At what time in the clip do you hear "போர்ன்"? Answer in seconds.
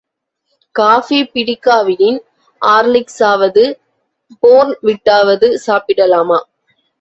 4.43-4.75